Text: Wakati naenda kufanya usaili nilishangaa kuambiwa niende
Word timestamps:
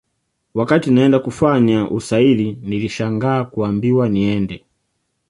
Wakati 0.53 0.91
naenda 0.91 1.19
kufanya 1.19 1.89
usaili 1.89 2.57
nilishangaa 2.61 3.43
kuambiwa 3.43 4.09
niende 4.09 4.65